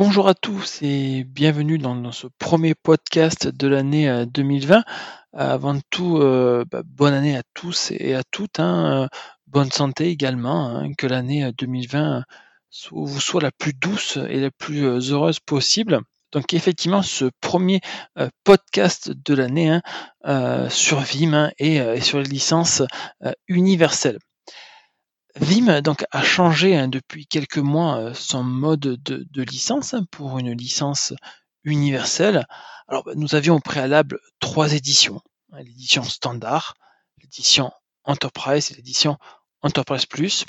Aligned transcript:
Bonjour 0.00 0.28
à 0.28 0.34
tous 0.34 0.78
et 0.80 1.24
bienvenue 1.24 1.76
dans, 1.76 2.10
ce 2.10 2.26
premier 2.38 2.74
podcast 2.74 3.46
de 3.48 3.68
l'année 3.68 4.08
euh, 4.08 4.24
2020. 4.24 4.82
Avant 5.34 5.78
tout, 5.90 6.16
euh, 6.16 6.64
bah, 6.70 6.80
bonne 6.86 7.12
année 7.12 7.36
à 7.36 7.42
tous 7.52 7.90
et 7.90 8.14
à 8.14 8.22
toutes. 8.30 8.60
hein, 8.60 9.02
euh, 9.04 9.08
bonne 9.46 9.70
santé 9.70 10.08
également. 10.08 10.68
hein, 10.70 10.94
que 10.96 11.06
l'année 11.06 11.44
euh, 11.44 11.52
2020 11.52 12.24
soit- 12.70 13.04
vous 13.04 13.20
soit 13.20 13.42
la 13.42 13.50
plus 13.52 13.74
douce 13.74 14.16
et 14.30 14.40
la 14.40 14.50
plus 14.50 14.86
euh, 14.86 15.00
heureuse 15.10 15.38
possible. 15.38 16.00
Donc 16.32 16.54
effectivement, 16.54 17.02
ce 17.02 17.26
premier 17.42 17.82
euh, 18.18 18.30
podcast 18.44 19.10
de 19.10 19.34
l'année 19.34 19.68
hein, 19.68 19.82
euh, 20.26 20.70
sur 20.70 21.00
Vim 21.00 21.50
et, 21.58 21.78
euh, 21.82 22.00
sur 22.00 22.20
les 22.20 22.24
licences 22.24 22.82
euh, 23.22 23.32
universelles. 23.48 24.18
Vim 25.36 25.80
donc 25.80 26.04
a 26.10 26.22
changé 26.22 26.76
hein, 26.76 26.88
depuis 26.88 27.26
quelques 27.26 27.58
mois 27.58 27.98
euh, 27.98 28.14
son 28.14 28.42
mode 28.42 28.80
de, 28.80 29.42
licence 29.42 29.94
hein, 29.94 30.04
pour 30.10 30.38
une 30.38 30.52
licence 30.52 31.12
universelle. 31.62 32.46
Alors 32.88 33.04
bah, 33.04 33.12
nous 33.14 33.34
avions 33.34 33.56
au 33.56 33.60
préalable 33.60 34.18
trois 34.40 34.72
éditions 34.72 35.22
hein, 35.52 35.62
l'édition 35.62 36.02
standard, 36.02 36.74
l'édition 37.22 37.70
Enterprise 38.04 38.72
et 38.72 38.74
l'édition 38.74 39.18
Enterprise 39.62 40.06
Plus. 40.06 40.46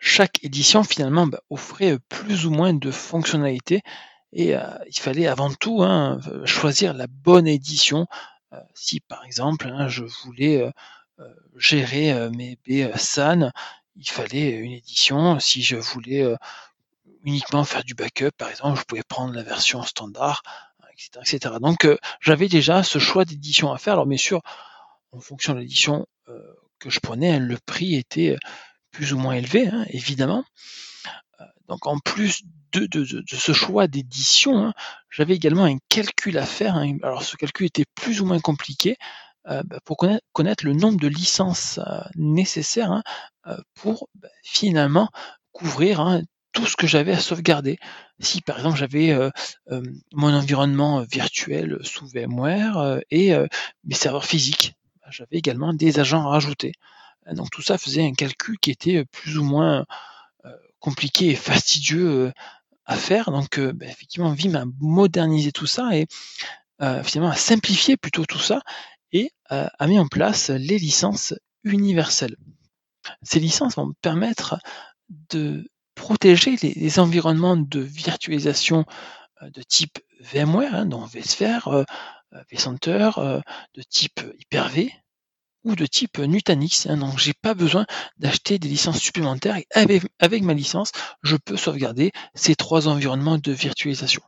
Chaque 0.00 0.42
édition 0.42 0.84
finalement 0.84 1.26
bah, 1.26 1.40
offrait 1.50 1.98
plus 2.08 2.46
ou 2.46 2.50
moins 2.50 2.72
de 2.72 2.90
fonctionnalités 2.90 3.82
et 4.32 4.56
euh, 4.56 4.62
il 4.86 4.98
fallait 4.98 5.26
avant 5.26 5.52
tout 5.52 5.84
choisir 6.46 6.94
la 6.94 7.06
bonne 7.08 7.46
édition. 7.46 8.06
Euh, 8.54 8.60
si 8.74 9.00
par 9.00 9.24
exemple 9.24 9.70
je 9.88 10.04
voulais 10.04 10.72
gérer 11.56 12.30
mes 12.30 12.58
baies 12.66 12.90
SAN, 12.96 13.52
il 13.96 14.08
fallait 14.08 14.50
une 14.50 14.72
édition. 14.72 15.38
Si 15.40 15.62
je 15.62 15.76
voulais 15.76 16.22
euh, 16.22 16.36
uniquement 17.24 17.64
faire 17.64 17.84
du 17.84 17.94
backup, 17.94 18.30
par 18.36 18.50
exemple, 18.50 18.78
je 18.78 18.84
pouvais 18.84 19.02
prendre 19.02 19.34
la 19.34 19.42
version 19.42 19.82
standard, 19.82 20.42
etc. 20.92 21.10
etc. 21.20 21.54
Donc 21.60 21.84
euh, 21.84 21.98
j'avais 22.20 22.48
déjà 22.48 22.82
ce 22.82 22.98
choix 22.98 23.24
d'édition 23.24 23.72
à 23.72 23.78
faire. 23.78 23.94
Alors 23.94 24.06
bien 24.06 24.18
sûr, 24.18 24.42
en 25.12 25.20
fonction 25.20 25.54
de 25.54 25.60
l'édition 25.60 26.06
euh, 26.28 26.40
que 26.78 26.90
je 26.90 27.00
prenais, 27.00 27.32
hein, 27.34 27.38
le 27.38 27.58
prix 27.64 27.94
était 27.94 28.30
euh, 28.30 28.38
plus 28.90 29.12
ou 29.12 29.18
moins 29.18 29.34
élevé, 29.34 29.68
hein, 29.68 29.84
évidemment. 29.90 30.44
Euh, 31.40 31.44
Donc 31.68 31.86
en 31.86 31.98
plus 31.98 32.42
de, 32.72 33.24
ce 33.26 33.52
choix 33.52 33.86
d'édition, 33.86 34.66
hein, 34.66 34.74
j'avais 35.10 35.34
également 35.34 35.64
un 35.64 35.76
calcul 35.90 36.38
à 36.38 36.46
faire. 36.46 36.76
hein. 36.76 36.96
Alors 37.02 37.22
ce 37.22 37.36
calcul 37.36 37.66
était 37.66 37.84
plus 37.94 38.20
ou 38.20 38.26
moins 38.26 38.40
compliqué 38.40 38.92
euh, 38.92 38.94
pour 39.84 39.96
connaître, 40.32 40.64
le 40.64 40.72
nombre 40.72 41.00
de 41.00 41.08
licences 41.08 41.78
euh, 41.78 42.00
nécessaires 42.14 42.92
hein, 42.92 43.02
euh, 43.46 43.56
pour 43.74 44.08
bah, 44.14 44.28
finalement 44.42 45.08
couvrir 45.52 46.00
hein, 46.00 46.22
tout 46.52 46.66
ce 46.66 46.76
que 46.76 46.86
j'avais 46.86 47.12
à 47.12 47.18
sauvegarder. 47.18 47.78
Si 48.20 48.40
par 48.40 48.58
exemple 48.58 48.78
j'avais 48.78 49.10
euh, 49.10 49.30
euh, 49.70 49.82
mon 50.12 50.32
environnement 50.32 51.00
euh, 51.00 51.04
virtuel 51.10 51.78
sous 51.82 52.06
VMware 52.06 52.78
euh, 52.78 53.00
et 53.10 53.34
euh, 53.34 53.46
mes 53.84 53.94
serveurs 53.94 54.26
physiques, 54.26 54.74
bah, 55.00 55.08
j'avais 55.10 55.36
également 55.36 55.72
des 55.72 55.98
agents 55.98 56.26
à 56.26 56.30
rajouter. 56.30 56.72
Euh, 57.28 57.34
Donc 57.34 57.50
tout 57.50 57.62
ça 57.62 57.78
faisait 57.78 58.04
un 58.04 58.12
calcul 58.12 58.58
qui 58.60 58.70
était 58.70 58.98
euh, 58.98 59.04
plus 59.10 59.38
ou 59.38 59.44
moins 59.44 59.86
euh, 60.44 60.50
compliqué 60.78 61.30
et 61.30 61.36
fastidieux 61.36 62.08
euh, 62.08 62.32
à 62.84 62.96
faire. 62.96 63.30
Donc 63.30 63.58
euh, 63.58 63.72
bah, 63.72 63.86
effectivement, 63.86 64.32
Vim 64.32 64.54
a 64.54 64.64
modernisé 64.80 65.52
tout 65.52 65.66
ça 65.66 65.96
et 65.96 66.06
euh, 66.82 67.02
finalement 67.02 67.32
a 67.32 67.36
simplifié 67.36 67.96
plutôt 67.96 68.26
tout 68.26 68.38
ça 68.38 68.60
et 69.12 69.30
euh, 69.50 69.66
a 69.78 69.86
mis 69.86 69.98
en 69.98 70.06
place 70.06 70.50
les 70.50 70.78
licences 70.78 71.34
universelles. 71.64 72.36
Ces 73.22 73.40
licences 73.40 73.76
vont 73.76 73.92
permettre 74.00 74.58
de 75.30 75.68
protéger 75.94 76.56
les, 76.62 76.98
environnements 76.98 77.56
de 77.56 77.80
virtualisation 77.80 78.84
euh, 79.42 79.50
de 79.50 79.62
type 79.62 79.98
VMware, 80.20 80.74
hein, 80.74 80.86
dont 80.86 81.04
vSphere, 81.04 81.68
euh, 81.68 81.84
vCenter, 82.50 83.10
de 83.74 83.82
type 83.82 84.20
Hyper-V 84.38 84.92
ou 85.64 85.76
de 85.76 85.86
type 85.86 86.18
Nutanix. 86.18 86.86
Hein, 86.86 86.96
donc 86.96 87.18
j'ai 87.18 87.34
pas 87.34 87.54
besoin 87.54 87.84
d'acheter 88.16 88.58
des 88.58 88.68
licences 88.68 88.98
supplémentaires 88.98 89.56
et 89.56 89.66
avec, 89.74 90.02
avec 90.18 90.42
ma 90.42 90.54
licence, 90.54 90.92
je 91.22 91.36
peux 91.36 91.56
sauvegarder 91.56 92.12
ces 92.34 92.54
trois 92.54 92.88
environnements 92.88 93.38
de 93.38 93.52
virtualisation. 93.52 94.22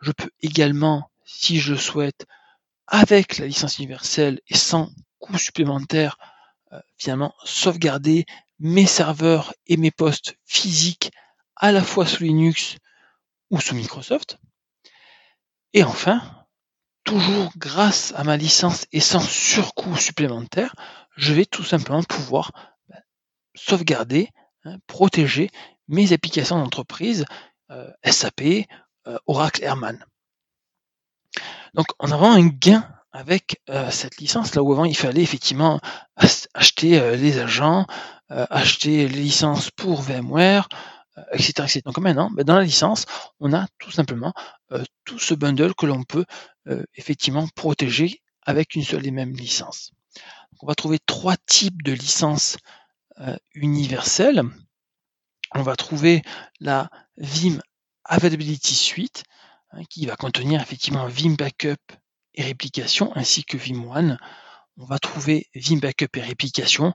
Je 0.00 0.12
peux 0.12 0.30
également, 0.40 1.10
si 1.24 1.58
je 1.58 1.74
souhaite, 1.74 2.26
avec 2.86 3.38
la 3.38 3.46
licence 3.46 3.78
universelle 3.78 4.40
et 4.48 4.56
sans 4.56 4.90
coût 5.18 5.38
supplémentaire, 5.38 6.18
euh, 6.72 6.80
finalement 6.96 7.34
sauvegarder 7.44 8.26
mes 8.58 8.86
serveurs 8.86 9.54
et 9.66 9.76
mes 9.76 9.90
postes 9.90 10.36
physiques 10.44 11.10
à 11.56 11.72
la 11.72 11.82
fois 11.82 12.06
sous 12.06 12.24
Linux 12.24 12.76
ou 13.50 13.60
sous 13.60 13.74
Microsoft. 13.74 14.38
Et 15.72 15.84
enfin, 15.84 16.22
toujours 17.04 17.52
grâce 17.56 18.12
à 18.16 18.24
ma 18.24 18.36
licence 18.36 18.86
et 18.92 19.00
sans 19.00 19.20
surcoût 19.20 19.96
supplémentaire, 19.96 20.74
je 21.16 21.32
vais 21.32 21.46
tout 21.46 21.64
simplement 21.64 22.02
pouvoir 22.02 22.52
bah, 22.88 22.96
sauvegarder, 23.54 24.30
hein, 24.64 24.78
protéger 24.86 25.50
mes 25.88 26.12
applications 26.12 26.58
d'entreprise 26.58 27.24
euh, 27.70 27.90
SAP, 28.04 28.66
euh, 29.06 29.18
Oracle 29.26 29.64
Airman. 29.64 29.98
Donc 31.76 31.86
on 32.00 32.10
a 32.10 32.16
un 32.16 32.46
gain 32.46 32.88
avec 33.12 33.60
euh, 33.70 33.90
cette 33.90 34.16
licence, 34.16 34.54
là 34.54 34.62
où 34.62 34.72
avant 34.72 34.86
il 34.86 34.96
fallait 34.96 35.22
effectivement 35.22 35.78
ach- 36.16 36.48
acheter 36.54 36.98
euh, 36.98 37.16
les 37.16 37.38
agents, 37.38 37.86
euh, 38.30 38.46
acheter 38.50 39.08
les 39.08 39.22
licences 39.22 39.70
pour 39.70 40.00
VMware, 40.00 40.68
etc., 41.32 41.52
etc. 41.60 41.80
Donc 41.84 41.98
maintenant, 41.98 42.30
ben, 42.30 42.44
dans 42.44 42.56
la 42.56 42.64
licence, 42.64 43.04
on 43.40 43.52
a 43.52 43.66
tout 43.78 43.90
simplement 43.90 44.32
tout 45.04 45.18
ce 45.18 45.34
bundle 45.34 45.74
que 45.74 45.86
l'on 45.86 46.02
peut 46.02 46.24
effectivement 46.94 47.46
protéger 47.54 48.20
avec 48.42 48.74
une 48.74 48.82
seule 48.82 49.06
et 49.06 49.12
même 49.12 49.34
licence. 49.34 49.92
On 50.60 50.66
va 50.66 50.74
trouver 50.74 50.98
trois 50.98 51.36
types 51.36 51.82
de 51.82 51.92
licences 51.92 52.58
universelles. 53.54 54.42
On 55.54 55.62
va 55.62 55.76
trouver 55.76 56.22
la 56.60 56.90
Vim 57.16 57.60
Availability 58.04 58.74
Suite, 58.74 59.22
hein, 59.76 59.84
qui 59.88 60.06
va 60.06 60.16
contenir 60.16 60.60
effectivement 60.60 61.06
Vim 61.06 61.34
Backup 61.34 61.76
et 62.34 62.42
réplication, 62.42 63.12
ainsi 63.16 63.44
que 63.44 63.56
Vim 63.56 63.84
One. 63.84 64.18
On 64.78 64.84
va 64.84 64.98
trouver 64.98 65.48
Vim 65.54 65.78
Backup 65.78 66.16
et 66.16 66.20
réplication. 66.20 66.92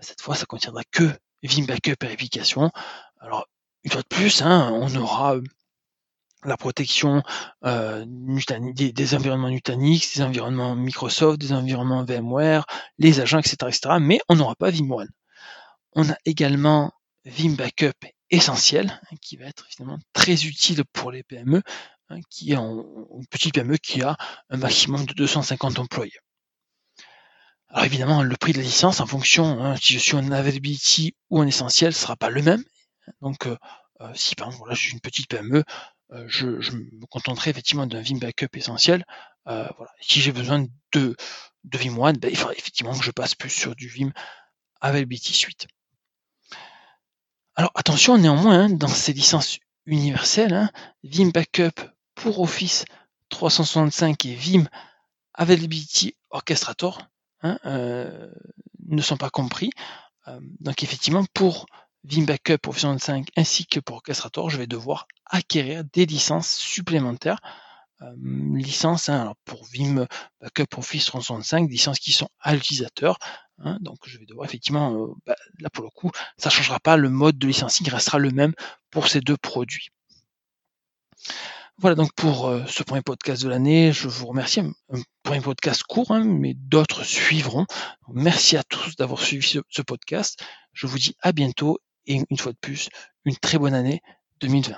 Cette 0.00 0.20
fois, 0.20 0.34
ça 0.34 0.46
contiendra 0.46 0.82
que 0.90 1.04
Vim 1.42 1.64
Backup 1.64 1.96
et 2.02 2.06
réplication. 2.06 2.70
Alors, 3.20 3.46
une 3.84 3.90
fois 3.90 4.02
de 4.02 4.08
plus, 4.08 4.42
hein, 4.42 4.70
on 4.74 4.94
aura 4.96 5.36
euh, 5.36 5.42
la 6.44 6.56
protection 6.56 7.22
euh, 7.64 8.04
des, 8.06 9.14
environnements 9.14 9.50
Nutanix, 9.50 10.16
des 10.16 10.22
environnements 10.22 10.74
Microsoft, 10.74 11.40
des 11.40 11.52
environnements 11.52 12.04
VMware, 12.04 12.66
les 12.98 13.20
agents, 13.20 13.38
etc., 13.38 13.56
etc. 13.62 13.80
Mais 14.00 14.20
on 14.28 14.36
n'aura 14.36 14.54
pas 14.54 14.70
Vim 14.70 14.90
One. 14.90 15.10
On 15.94 16.08
a 16.08 16.16
également 16.24 16.92
Vim 17.24 17.54
Backup 17.54 18.06
essentiel, 18.32 18.90
hein, 18.90 19.16
qui 19.20 19.36
va 19.36 19.44
être 19.44 19.66
finalement 19.68 19.98
très 20.12 20.44
utile 20.46 20.82
pour 20.92 21.12
les 21.12 21.22
PME, 21.22 21.62
hein, 22.08 22.18
qui 22.30 22.56
ont 22.56 23.08
une 23.16 23.26
petite 23.28 23.54
PME 23.54 23.76
qui 23.76 24.02
a 24.02 24.16
un 24.50 24.56
maximum 24.56 25.06
de 25.06 25.12
250 25.12 25.78
employés. 25.78 26.18
Alors 27.68 27.84
évidemment, 27.84 28.22
le 28.22 28.36
prix 28.36 28.52
de 28.52 28.58
la 28.58 28.64
licence, 28.64 29.00
en 29.00 29.06
fonction, 29.06 29.62
hein, 29.62 29.76
si 29.76 29.94
je 29.94 29.98
suis 29.98 30.14
en 30.14 30.30
availability 30.32 31.14
ou 31.30 31.40
en 31.40 31.46
essentiel, 31.46 31.94
sera 31.94 32.16
pas 32.16 32.30
le 32.30 32.42
même. 32.42 32.64
Donc, 33.20 33.46
euh, 33.46 33.56
euh, 34.00 34.12
si 34.14 34.34
par 34.34 34.48
exemple, 34.48 34.68
je 34.72 34.80
suis 34.80 34.92
une 34.92 35.00
petite 35.00 35.28
PME, 35.28 35.62
euh, 36.12 36.24
je, 36.28 36.46
me 36.46 37.06
contenterai 37.06 37.50
effectivement 37.50 37.86
d'un 37.86 38.00
Vim 38.00 38.18
Backup 38.18 38.48
essentiel. 38.54 39.04
Si 40.00 40.20
j'ai 40.20 40.32
besoin 40.32 40.66
de, 40.94 41.16
de 41.64 41.78
Vim 41.78 41.96
One, 41.98 42.16
ben, 42.18 42.30
il 42.30 42.36
faudra 42.36 42.54
effectivement 42.54 42.96
que 42.96 43.04
je 43.04 43.10
passe 43.10 43.34
plus 43.34 43.50
sur 43.50 43.74
du 43.74 43.88
Vim 43.88 44.12
Availability 44.80 45.32
Suite. 45.32 45.66
Alors 47.54 47.72
attention 47.74 48.16
néanmoins, 48.16 48.64
hein, 48.64 48.70
dans 48.70 48.88
ces 48.88 49.12
licences 49.12 49.58
universelles, 49.84 50.54
hein, 50.54 50.70
Vim 51.04 51.28
Backup 51.28 51.82
pour 52.14 52.40
Office 52.40 52.84
365 53.28 54.24
et 54.26 54.34
Vim 54.34 54.64
Availability 55.34 56.14
Orchestrator 56.30 57.02
hein, 57.42 57.58
euh, 57.66 58.30
ne 58.88 59.02
sont 59.02 59.16
pas 59.16 59.30
compris. 59.30 59.70
Euh, 60.28 60.40
donc 60.60 60.82
effectivement, 60.82 61.24
pour 61.34 61.66
Vim 62.04 62.24
Backup 62.24 62.68
Office 62.68 62.82
365 62.82 63.28
ainsi 63.36 63.66
que 63.66 63.80
pour 63.80 63.96
Orchestrator, 63.96 64.48
je 64.48 64.56
vais 64.56 64.66
devoir 64.66 65.06
acquérir 65.26 65.84
des 65.92 66.06
licences 66.06 66.54
supplémentaires. 66.54 67.40
Euh, 68.02 68.14
licences 68.56 69.08
hein, 69.08 69.20
alors 69.20 69.36
pour 69.44 69.64
Vim 69.72 70.06
Backup 70.40 70.78
Office 70.78 71.06
365, 71.06 71.66
des 71.66 71.72
licences 71.72 71.98
qui 71.98 72.12
sont 72.12 72.28
à 72.40 72.54
l'utilisateur. 72.54 73.18
hein, 73.58 73.78
donc 73.80 73.98
je 74.06 74.18
vais 74.18 74.26
devoir 74.26 74.46
effectivement, 74.46 75.08
bah, 75.26 75.36
là 75.60 75.70
pour 75.70 75.84
le 75.84 75.90
coup, 75.90 76.10
ça 76.36 76.48
ne 76.48 76.52
changera 76.52 76.80
pas, 76.80 76.96
le 76.96 77.10
mode 77.10 77.38
de 77.38 77.46
licensing 77.46 77.88
restera 77.88 78.18
le 78.18 78.30
même 78.30 78.54
pour 78.90 79.08
ces 79.08 79.20
deux 79.20 79.36
produits. 79.36 79.88
Voilà 81.78 81.94
donc 81.96 82.12
pour 82.14 82.52
ce 82.68 82.82
premier 82.82 83.02
podcast 83.02 83.42
de 83.42 83.48
l'année. 83.48 83.92
Je 83.92 84.06
vous 84.06 84.26
remercie. 84.26 84.60
Un, 84.60 84.72
premier 85.22 85.40
podcast 85.40 85.82
court, 85.82 86.10
hein, 86.10 86.24
mais 86.24 86.54
d'autres 86.54 87.04
suivront. 87.04 87.66
Merci 88.08 88.56
à 88.56 88.62
tous 88.62 88.96
d'avoir 88.96 89.20
suivi 89.20 89.60
ce 89.68 89.82
podcast. 89.82 90.40
Je 90.72 90.86
vous 90.86 90.98
dis 90.98 91.16
à 91.20 91.32
bientôt 91.32 91.78
et 92.06 92.20
une 92.28 92.38
fois 92.38 92.52
de 92.52 92.58
plus, 92.58 92.88
une 93.24 93.36
très 93.36 93.58
bonne 93.58 93.74
année 93.74 94.02
2020. 94.40 94.76